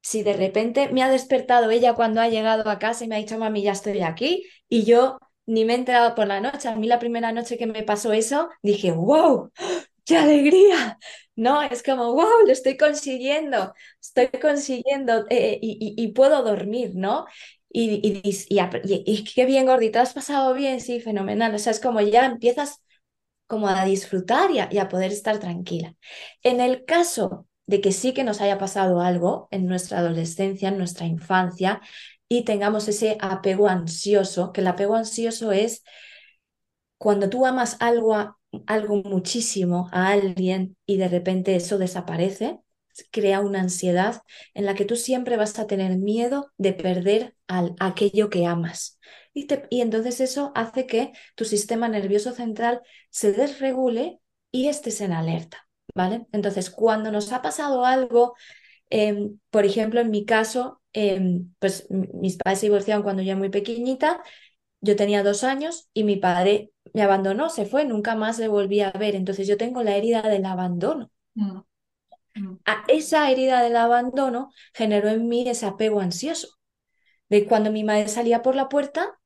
[0.00, 3.18] si de repente me ha despertado ella cuando ha llegado a casa y me ha
[3.18, 6.68] dicho, mami, ya estoy aquí, y yo ni me he enterado por la noche.
[6.68, 9.50] A mí la primera noche que me pasó eso, dije, wow,
[10.06, 10.98] qué alegría.
[11.36, 17.26] No, es como, wow, lo estoy consiguiendo, estoy consiguiendo eh, y, puedo dormir, ¿no?
[17.70, 21.54] Y, y, qué bien, gordita, has pasado bien, sí, fenomenal.
[21.54, 22.80] O sea, es como ya empiezas
[23.46, 25.94] como a disfrutar y a, poder estar tranquila.
[26.42, 30.78] En el caso de que sí que nos haya pasado algo en nuestra adolescencia, en
[30.78, 31.80] nuestra infancia,
[32.28, 35.82] y tengamos ese apego ansioso, que el apego ansioso es
[36.98, 42.60] cuando tú amas algo, algo muchísimo a alguien y de repente eso desaparece,
[43.10, 44.22] crea una ansiedad
[44.54, 48.93] en la que tú siempre vas a tener miedo de perder al, aquello que amas.
[49.34, 54.20] Y, y entonces eso hace que tu sistema nervioso central se desregule
[54.52, 56.26] y estés en alerta, ¿vale?
[56.32, 58.34] Entonces, cuando nos ha pasado algo,
[58.90, 63.38] em, por ejemplo, en mi caso, em, pues mis padres se divorciaron cuando yo era
[63.38, 64.22] muy pequeñita,
[64.80, 68.80] yo tenía dos años y mi padre me abandonó, se fue, nunca más le volví
[68.80, 69.14] a ver.
[69.16, 71.10] Entonces yo tengo la herida del abandono.
[71.34, 71.60] Mm.
[72.34, 72.56] Mm.
[72.66, 76.48] A esa herida del abandono generó en mí ese apego ansioso.
[77.28, 79.18] De cuando mi madre salía por la puerta,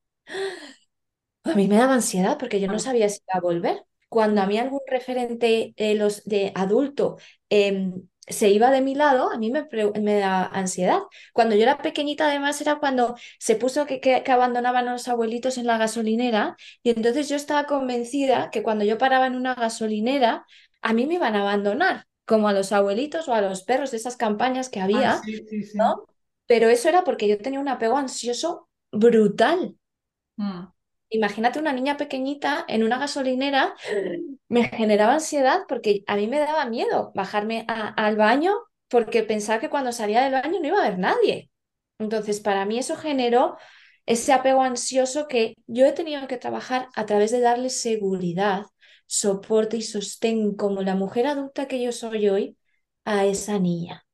[1.44, 3.84] a mí me daba ansiedad porque yo no sabía si iba a volver.
[4.08, 7.18] Cuando a mí algún referente eh, los de adulto
[7.50, 9.66] em, se iba de mi lado, a mí me,
[10.00, 11.00] me da ansiedad.
[11.32, 15.58] Cuando yo era pequeñita, además, era cuando se puso que, que, abandonaban a los abuelitos
[15.58, 20.44] en la gasolinera y entonces yo estaba convencida que cuando yo paraba en una gasolinera,
[20.82, 23.96] a mí me iban a abandonar, como a los abuelitos o a los perros de
[23.96, 25.22] esas campañas que había, ah,
[25.74, 26.04] ¿no?
[26.46, 29.76] Pero eso era porque yo tenía un apego ansioso brutal.
[30.38, 30.68] Mm.
[31.10, 33.74] Imagínate una niña pequeñita en una gasolinera,
[34.48, 38.52] me generaba ansiedad porque a mí me daba miedo bajarme al baño
[38.88, 41.50] porque pensaba que cuando salía del baño no iba a haber nadie.
[41.98, 43.56] Entonces, para mí eso generó
[44.04, 48.64] ese apego ansioso que yo he tenido que trabajar a través de darle seguridad,
[49.06, 52.58] soporte y sostén como la mujer adulta que yo soy hoy
[53.06, 54.04] a esa niña.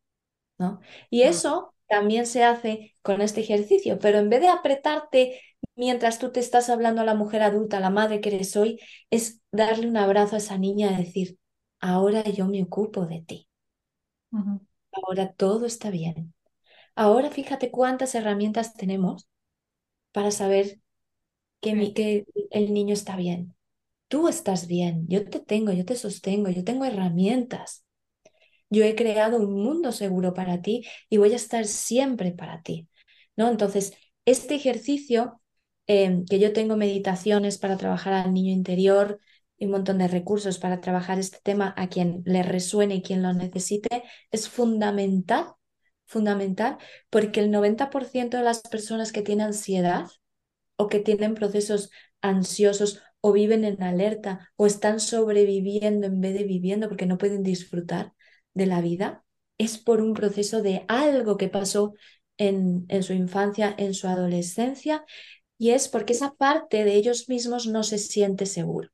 [0.59, 0.81] ¿no?
[1.11, 5.41] Y eso también se hace con este ejercicio, pero en vez de apretarte
[5.77, 8.81] mientras tú te estás hablando a la mujer adulta, a la madre que eres hoy,
[9.11, 11.39] es darle un abrazo a esa niña y decir,
[11.81, 13.49] ahora yo me ocupo de ti.
[14.93, 16.35] Ahora todo está bien.
[16.97, 19.29] Ahora fíjate cuántas herramientas tenemos
[20.13, 20.81] para saber
[21.61, 23.55] que, que el niño está bien.
[24.09, 27.85] Tú estás bien, yo te tengo, yo te sostengo, yo tengo herramientas.
[28.71, 32.89] Yo he creado un mundo seguro para ti y voy a estar siempre para ti.
[33.37, 33.49] ¿No?
[33.49, 35.41] Entonces, este ejercicio
[35.87, 39.21] Em, que yo tengo meditaciones para trabajar al niño interior
[39.59, 43.23] y un montón de recursos para trabajar este tema a quien le resuene y quien
[43.23, 45.47] lo necesite, es fundamental,
[46.07, 46.79] fundamental,
[47.11, 50.07] porque el 90% de las personas que tienen ansiedad
[50.77, 51.91] o que tienen procesos
[52.23, 57.43] ansiosos o viven en alerta o están sobreviviendo en vez de viviendo porque no pueden
[57.43, 58.13] disfrutar
[58.55, 59.25] de la vida,
[59.59, 61.95] es por un proceso de algo que pasó
[62.39, 65.05] en, en su infancia, en su adolescencia
[65.65, 68.91] y es porque esa parte de ellos mismos no se siente seguro.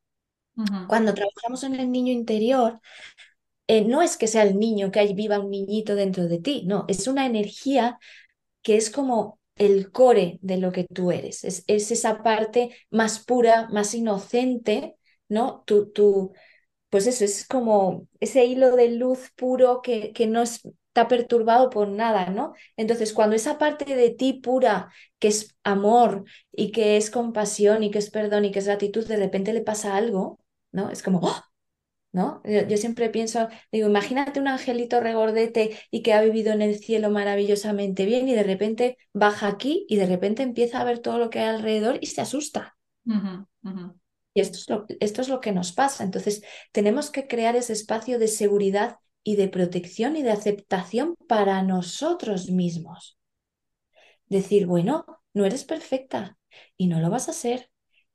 [0.86, 2.78] Cuando trabajamos en el niño interior,
[3.66, 6.62] eh, no es que sea el niño, que ahí viva un niñito dentro de ti,
[6.66, 7.98] no, es una energía
[8.62, 13.66] que es como el core de lo que tú eres, es, esa parte más pura,
[13.72, 14.96] más inocente,
[15.28, 15.64] ¿no?
[15.66, 16.34] Tú, tú,
[16.88, 21.70] pues eso, es como ese hilo de luz puro que, que no es está perturbado
[21.70, 22.54] por nada, ¿no?
[22.76, 27.90] Entonces, cuando esa parte de ti pura, que es amor y que es compasión y
[27.92, 30.40] que es perdón y que es gratitud, de repente le pasa algo,
[30.72, 30.90] ¿no?
[30.90, 31.42] Es como, ¡oh!
[32.12, 32.42] ¿no?
[32.44, 37.08] Yo, siempre pienso, digo, imagínate un angelito regordete y que ha vivido en el cielo
[37.10, 41.30] maravillosamente bien y de repente baja aquí y de repente empieza a ver todo lo
[41.30, 42.76] que hay alrededor y se asusta.
[44.34, 46.02] Y esto es, lo, esto es lo que nos pasa.
[46.02, 51.62] Entonces, tenemos que crear ese espacio de seguridad y de protección y de aceptación para
[51.62, 53.18] nosotros mismos.
[54.26, 55.04] Decir, bueno,
[55.34, 56.38] no eres perfecta
[56.76, 57.70] y no lo vas a ser.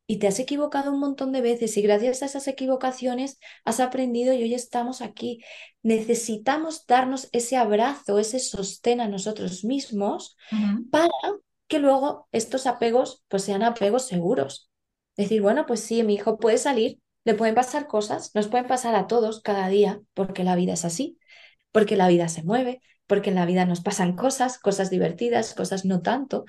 [0.08, 4.34] Y te has equivocado un montón de veces y gracias a esas equivocaciones has aprendido
[4.34, 5.44] y hoy estamos aquí.
[5.82, 10.38] Necesitamos darnos ese abrazo, ese sostén a nosotros mismos
[10.92, 11.10] para
[11.68, 14.70] que luego estos apegos pues sean apegos seguros.
[15.18, 18.96] Decir, bueno, pues sí, mi hijo puede salir, le pueden pasar cosas, nos pueden pasar
[18.96, 21.20] a todos cada día, porque la vida es así,
[21.72, 25.86] porque la vida se mueve, porque en la vida nos pasan cosas, cosas divertidas, cosas
[25.86, 26.46] no tanto,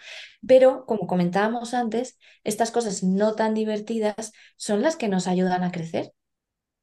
[0.46, 5.72] pero como comentábamos antes, estas cosas no tan divertidas son las que nos ayudan a
[5.72, 6.12] crecer.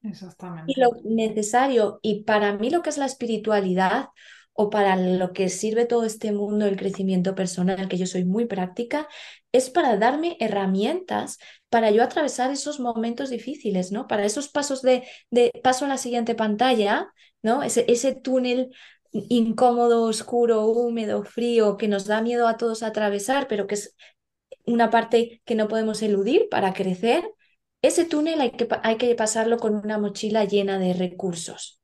[0.01, 0.73] Exactamente.
[0.75, 4.09] Y lo necesario, y para mí lo que es la espiritualidad
[4.53, 8.45] o para lo que sirve todo este mundo del crecimiento personal, que yo soy muy
[8.45, 9.07] práctica,
[9.51, 11.37] es para darme herramientas
[11.69, 14.07] para yo atravesar esos momentos difíciles, ¿no?
[14.07, 17.07] Para esos pasos de, de paso a la siguiente pantalla,
[17.41, 17.63] ¿no?
[17.63, 18.71] Ese, ese túnel
[19.11, 23.95] incómodo, oscuro, húmedo, frío, que nos da miedo a todos atravesar, pero que es
[24.65, 27.29] una parte que no podemos eludir para crecer,
[27.81, 31.82] ese túnel hay que, hay que pasarlo con una mochila llena de recursos.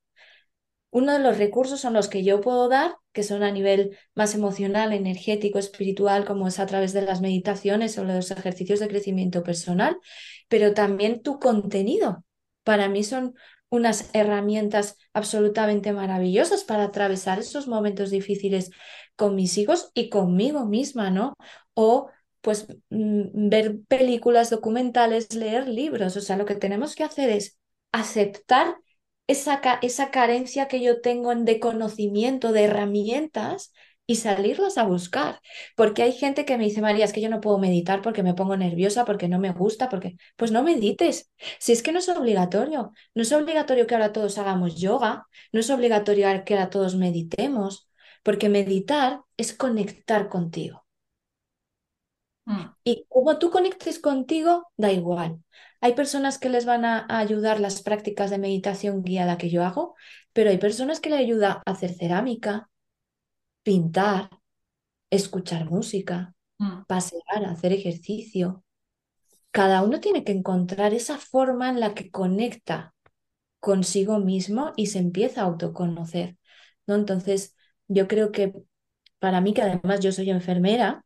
[0.90, 4.34] Uno de los recursos son los que yo puedo dar, que son a nivel más
[4.34, 9.42] emocional, energético, espiritual, como es a través de las meditaciones o los ejercicios de crecimiento
[9.42, 9.96] personal,
[10.48, 12.24] pero también tu contenido.
[12.64, 13.34] Para mí son
[13.68, 18.70] unas herramientas absolutamente maravillosas para atravesar esos momentos difíciles
[19.16, 21.34] con mis hijos y conmigo misma, ¿no?
[21.74, 27.30] O pues mm, ver películas documentales, leer libros, o sea, lo que tenemos que hacer
[27.30, 27.58] es
[27.92, 28.76] aceptar
[29.30, 33.72] esa, esa carencia que yo tengo de conocimiento, de herramientas
[34.06, 35.40] y salirlas a buscar.
[35.76, 38.34] Porque hay gente que me dice, María, es que yo no puedo meditar porque me
[38.34, 40.16] pongo nerviosa, porque no me gusta, porque...
[40.36, 41.30] Pues no medites.
[41.60, 42.92] Si es que no es obligatorio.
[43.14, 47.88] No es obligatorio que ahora todos hagamos yoga, no es obligatorio que ahora todos meditemos,
[48.24, 50.84] porque meditar es conectar contigo.
[52.46, 52.66] Mm.
[52.84, 55.38] Y como tú conectes contigo, da igual.
[55.80, 59.94] Hay personas que les van a ayudar las prácticas de meditación guiada que yo hago,
[60.32, 62.68] pero hay personas que le ayuda a hacer cerámica,
[63.62, 64.30] pintar,
[65.10, 66.84] escuchar música, mm.
[66.86, 68.64] pasear, hacer ejercicio.
[69.50, 72.94] Cada uno tiene que encontrar esa forma en la que conecta
[73.58, 76.36] consigo mismo y se empieza a autoconocer.
[76.86, 76.94] ¿no?
[76.94, 77.56] Entonces,
[77.88, 78.54] yo creo que
[79.18, 81.04] para mí, que además yo soy enfermera,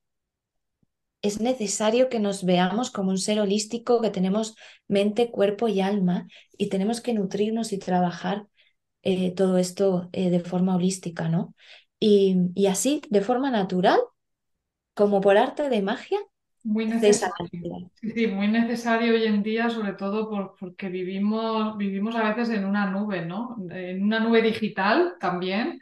[1.24, 4.56] es necesario que nos veamos como un ser holístico, que tenemos
[4.86, 8.46] mente, cuerpo y alma, y tenemos que nutrirnos y trabajar
[9.02, 11.54] eh, todo esto eh, de forma holística, ¿no?
[11.98, 13.98] Y, así, de forma natural,
[14.92, 16.18] como por arte de magia,
[16.62, 17.34] muy necesario.
[17.94, 22.90] Sí, muy necesario hoy en día, sobre todo porque vivimos, vivimos a veces en una
[22.90, 23.56] nube, ¿no?
[23.70, 25.80] En una nube digital también,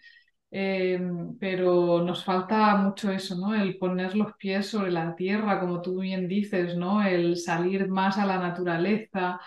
[0.54, 1.00] eh,
[1.40, 3.54] pero nos falta mucho eso, ¿no?
[3.54, 7.02] El poner los pies sobre la tierra, como tú bien dices, ¿no?
[7.02, 9.40] El salir más a la naturaleza,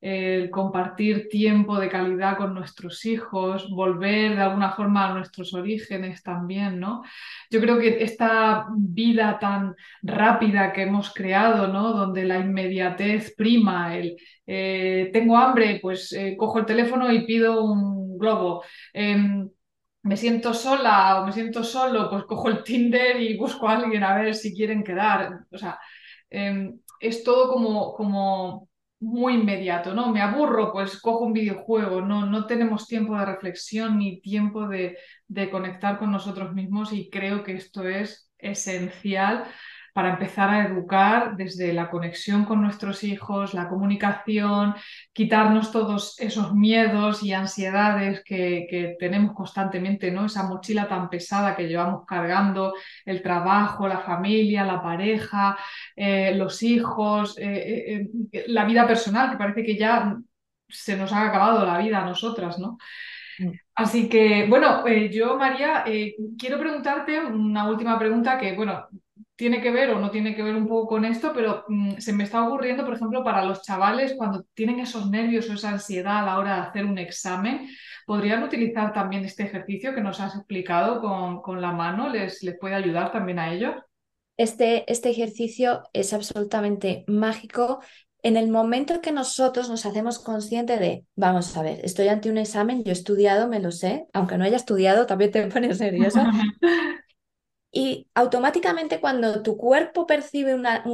[0.00, 6.22] el compartir tiempo de calidad con nuestros hijos, volver de alguna forma a nuestros orígenes
[6.22, 7.02] también, ¿no?
[7.50, 11.92] Yo creo que esta vida tan rápida que hemos creado, ¿no?
[11.92, 17.64] Donde la inmediatez prima, el eh, tengo hambre, pues eh, cojo el teléfono y pido
[17.64, 18.62] un globo.
[18.92, 19.48] Em,
[20.02, 24.02] me siento sola o me siento solo, pues cojo el Tinder y busco a alguien
[24.04, 25.40] a ver si quieren quedar.
[25.50, 25.78] O sea,
[26.30, 28.68] em, es todo como, como
[29.00, 30.12] muy inmediato, ¿no?
[30.12, 34.96] Me aburro, pues cojo un videojuego, no, no tenemos tiempo de reflexión ni tiempo de,
[35.28, 39.44] de conectar con nosotros mismos y creo que esto es esencial
[39.92, 44.74] para empezar a educar desde la conexión con nuestros hijos, la comunicación,
[45.12, 50.26] quitarnos todos esos miedos y ansiedades que, tenemos constantemente, ¿no?
[50.26, 52.74] Esa mochila tan pesada que llevamos cargando,
[53.04, 55.58] el trabajo, la familia, la pareja,
[55.94, 60.16] eh, los hijos, eh, eh, la vida personal, que parece que ya
[60.68, 62.78] se nos ha acabado la vida a nosotras, ¿no?
[63.38, 63.50] Mm.
[63.74, 65.84] Así que, bueno, yo, María,
[66.38, 68.86] quiero preguntarte una última pregunta que, bueno,
[69.42, 72.12] tiene que ver o no tiene que ver un poco con esto, pero mm, se
[72.12, 76.20] me está ocurriendo, por ejemplo, para los chavales cuando tienen esos nervios o esa ansiedad
[76.20, 77.68] a la hora de hacer un examen,
[78.06, 81.00] podrían utilizar también este ejercicio que nos has explicado
[81.42, 83.74] con, la mano, ¿Les, ¿les puede ayudar también a ellos?
[84.36, 87.80] Este, este ejercicio es absolutamente mágico
[88.22, 92.38] en el momento que nosotros nos hacemos conscientes de, vamos a ver, estoy ante un
[92.38, 96.30] examen, yo he estudiado, me lo sé, aunque no haya estudiado, también te pones nerviosa,
[97.74, 100.84] Y automáticamente cuando tu cuerpo percibe una,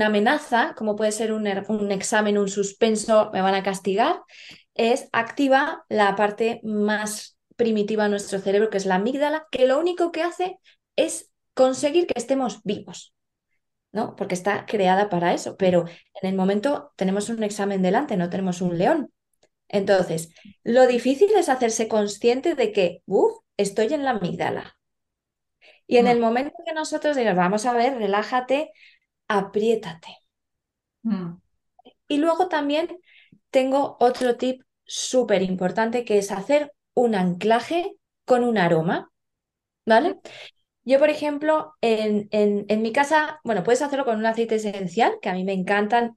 [0.00, 4.22] amenaza, como puede ser un, un, examen, un suspenso, me van a castigar,
[4.74, 9.78] es activa la parte más primitiva de nuestro cerebro, que es la amígdala, que lo
[9.80, 10.58] único que hace
[10.94, 13.12] es conseguir que estemos vivos,
[13.90, 14.14] ¿no?
[14.14, 15.84] Porque está creada para eso, pero
[16.22, 19.12] en el momento tenemos un examen delante, no tenemos un león.
[19.68, 20.30] Entonces,
[20.62, 24.78] lo difícil es hacerse consciente de que, uff, estoy en la amígdala,
[25.90, 26.22] y en el mm.
[26.22, 28.70] momento que nosotros digamos, vamos a ver, relájate,
[29.26, 30.18] apriétate.
[31.02, 31.34] Mm.
[32.06, 32.96] Y luego también
[33.50, 39.10] tengo otro tip súper importante que es hacer un anclaje con un aroma,
[39.84, 40.20] ¿vale?
[40.84, 45.18] Yo, por ejemplo, en, en, en, mi casa, bueno, puedes hacerlo con un aceite esencial,
[45.20, 46.16] que a mí me encantan,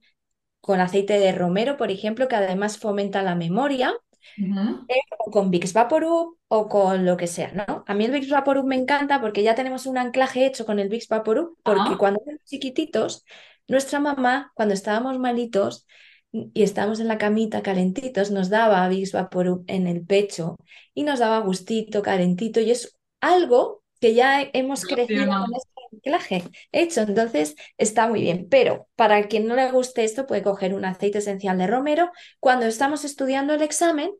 [0.60, 3.92] con aceite de romero, por ejemplo, que además fomenta la memoria,
[4.36, 7.84] eh, o con Vicks Vaporub o con lo que sea, ¿no?
[7.86, 10.88] A mí el Vicks Vaporub me encanta porque ya tenemos un anclaje hecho con el
[10.88, 11.96] Vicks Vaporub, porque ah.
[11.98, 13.24] cuando éramos chiquititos,
[13.68, 15.86] nuestra mamá, cuando estábamos malitos
[16.32, 20.56] y estábamos en la camita calentitos, nos daba Vicks Vaporub en el pecho
[20.94, 26.44] y nos daba gustito, calentito, y es algo que ya hemos crecido con este anclaje
[26.72, 28.46] hecho, entonces está muy bien.
[28.50, 32.10] Pero para quien no le guste esto, puede coger un aceite esencial de romero.
[32.40, 34.10] Cuando estamos estudiando el examen,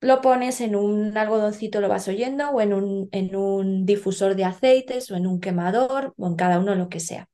[0.00, 4.44] lo pones en un algodoncito, lo vas oyendo, o en un, en un difusor de
[4.44, 7.28] aceites, o en un quemador, o en cada uno lo que sea.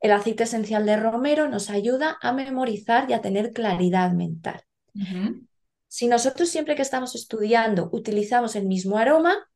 [0.00, 4.62] El aceite esencial de romero nos ayuda a memorizar y a tener claridad mental.
[5.88, 9.48] Si nosotros siempre que estamos estudiando utilizamos el mismo aroma,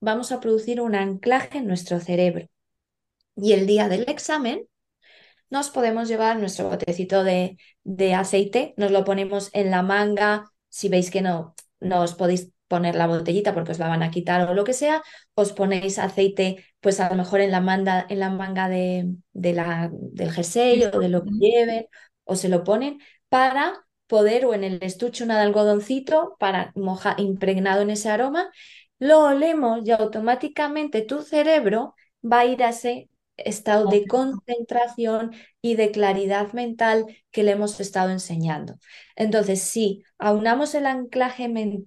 [0.00, 2.46] vamos a producir un anclaje en nuestro cerebro.
[3.36, 4.66] Y el día del examen
[5.50, 10.88] nos podemos llevar nuestro botecito de, de aceite, nos lo ponemos en la manga, si
[10.88, 14.48] veis que no, no os podéis poner la botellita porque os la van a quitar
[14.48, 15.02] o lo que sea,
[15.34, 19.52] os ponéis aceite pues a lo mejor en la manga, en la manga de, de
[19.52, 21.86] la, del jersey o de lo que lleven,
[22.24, 27.20] o se lo ponen para poder, o en el estuche una de algodoncito para mojar
[27.20, 28.50] impregnado en ese aroma
[28.98, 35.76] lo olemos y automáticamente tu cerebro va a ir a ese estado de concentración y
[35.76, 38.78] de claridad mental que le hemos estado enseñando.
[39.14, 41.44] Entonces, si aunamos el anclaje,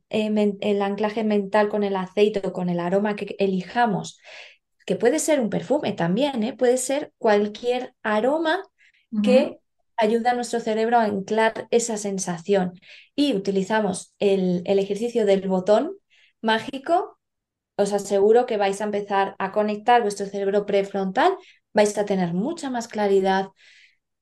[0.10, 4.20] eh, el anclaje mental con el aceite o con el aroma que elijamos,
[4.86, 6.54] que puede ser un perfume también, ¿eh?
[6.54, 8.64] puede ser cualquier aroma
[9.24, 9.60] que
[9.98, 12.74] ayuda a nuestro cerebro a anclar esa sensación.
[13.16, 15.96] Y utilizamos el, el ejercicio del botón,
[16.42, 17.19] mágico,
[17.84, 21.32] os aseguro que vais a empezar a conectar vuestro cerebro prefrontal,
[21.78, 23.44] vais a tener mucha más claridad,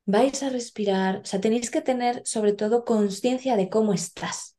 [0.06, 4.58] vais a respirar, o sea, tenéis que tener sobre todo conciencia de cómo estás.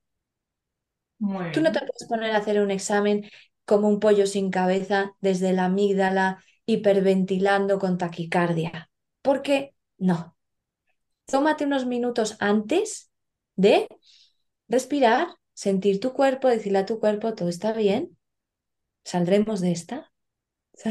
[1.50, 3.28] Tú no te puedes poner a hacer un examen
[3.64, 8.90] como un pollo sin cabeza desde la amígdala hiperventilando con taquicardia.
[9.22, 9.74] ¿Por qué?
[9.98, 10.36] No.
[11.26, 13.10] Tómate unos minutos antes
[13.56, 13.88] de
[14.68, 18.17] respirar, sentir tu cuerpo, decirle a tu cuerpo, todo está bien,
[19.08, 20.10] saldremos de esta.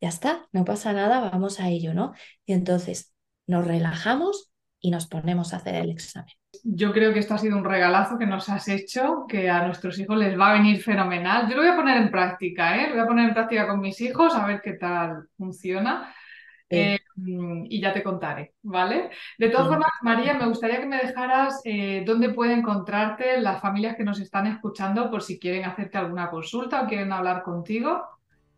[0.00, 2.12] ya está, no pasa nada, vamos a ello, ¿no?
[2.44, 3.14] Y entonces
[3.46, 6.32] nos relajamos y nos ponemos a hacer el examen.
[6.64, 9.98] Yo creo que esto ha sido un regalazo que nos has hecho, que a nuestros
[9.98, 11.48] hijos les va a venir fenomenal.
[11.48, 12.88] Yo lo voy a poner en práctica, ¿eh?
[12.88, 16.14] Lo voy a poner en práctica con mis hijos a ver qué tal funciona.
[16.68, 16.98] Eh,
[17.68, 19.10] y ya te contaré, ¿vale?
[19.38, 23.96] De todas formas, María, me gustaría que me dejaras eh, dónde puede encontrarte las familias
[23.96, 28.02] que nos están escuchando por si quieren hacerte alguna consulta o quieren hablar contigo.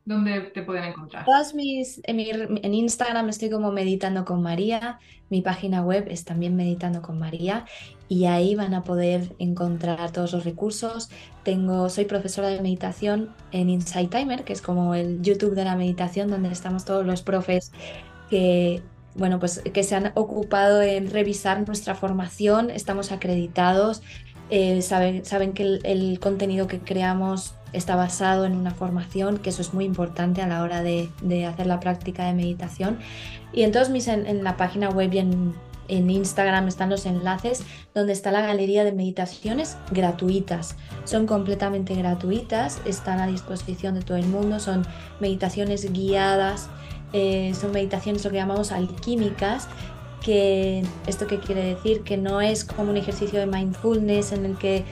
[0.09, 1.27] ¿Dónde te pueden encontrar?
[1.27, 4.99] Todas mis, en, en, Instagram estoy como Meditando con María,
[5.29, 7.67] mi página web es también Meditando con María
[8.09, 11.11] y ahí van a poder encontrar todos los recursos.
[11.43, 15.77] Tengo, soy profesora de meditación en Insight Timer, que es como el YouTube de la
[15.77, 17.71] meditación donde estamos todos los profes
[18.31, 18.83] que
[19.15, 24.01] bueno, pues que se han ocupado en revisar nuestra formación, estamos acreditados,
[24.51, 29.63] eh, saben, saben que el, contenido que creamos está basado en una formación, que eso
[29.63, 31.11] es muy importante a la hora de,
[31.47, 32.99] hacer la práctica de meditación.
[33.53, 35.55] Y entonces mis, en, la página web y en,
[35.89, 37.63] en, Instagram están los enlaces
[37.95, 40.77] donde está la galería de meditaciones gratuitas.
[41.05, 44.87] Son completamente gratuitas, están a disposición de todo el mundo, son
[45.21, 46.69] meditaciones guiadas
[47.13, 49.69] eh, son meditaciones lo que llamamos alquímicas,
[50.23, 54.59] que esto qué quiere decir que no es como un ejercicio de mindfulness en el
[54.59, 54.85] que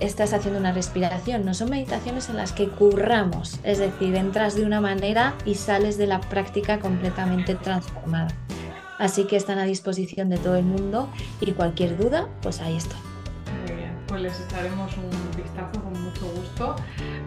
[0.00, 4.64] estás haciendo una respiración, no son meditaciones en las que curramos, es decir, entras de
[4.64, 8.28] una manera y sales de la práctica completamente transformada.
[8.98, 11.08] Así que están a disposición de todo el mundo
[11.40, 12.98] y cualquier duda, pues ahí estoy.
[13.66, 16.76] Muy bien, pues les echaremos un vistazo con mucho gusto.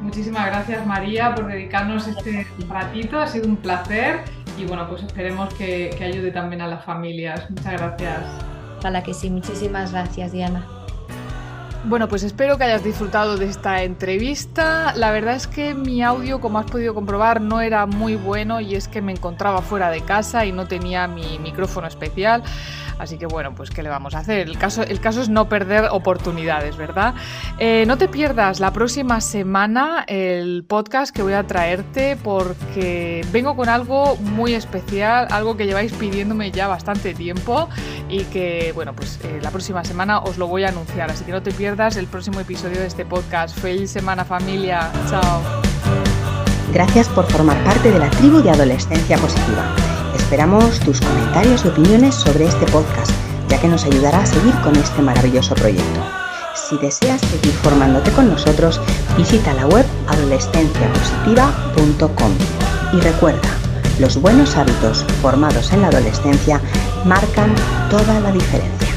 [0.02, 4.20] Muchísimas gracias María por dedicarnos este ratito, ha sido un placer
[4.58, 7.50] y bueno, pues esperemos que, que ayude también a las familias.
[7.50, 8.20] Muchas gracias.
[8.80, 10.68] Ojalá que sí, muchísimas gracias Diana.
[11.86, 14.94] Bueno, pues espero que hayas disfrutado de esta entrevista.
[14.96, 18.76] La verdad es que mi audio, como has podido comprobar, no era muy bueno y
[18.76, 22.42] es que me encontraba fuera de casa y no tenía mi micrófono especial.
[23.00, 24.48] Así que bueno, pues ¿qué le vamos a hacer?
[24.48, 27.16] El caso, es no perder oportunidades, ¿verdad?
[27.58, 33.58] Eh, no te pierdas la próxima semana el podcast que voy a traerte porque vengo
[33.58, 37.68] con algo muy especial, algo que lleváis pidiéndome ya bastante tiempo
[38.08, 41.12] y que bueno, pues eh, la próxima semana os lo voy a anunciar.
[41.12, 43.58] Así que no te pierdas pierdas el próximo episodio de este podcast.
[43.58, 44.92] Feliz semana familia.
[45.10, 45.42] Chao.
[46.72, 49.66] Gracias por formar parte de la tribu de Adolescencia Positiva.
[50.16, 53.12] Esperamos tus comentarios y opiniones sobre este podcast,
[53.50, 56.00] ya que nos ayudará a seguir con este maravilloso proyecto.
[56.54, 58.80] Si deseas seguir formándote con nosotros,
[59.18, 62.32] visita la web adolescenciapositiva.com.
[62.94, 63.50] Y recuerda,
[63.98, 66.62] los buenos hábitos formados en la adolescencia
[67.04, 67.56] marcan
[67.90, 68.93] toda la diferencia.